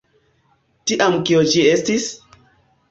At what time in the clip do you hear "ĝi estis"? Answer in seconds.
1.53-2.11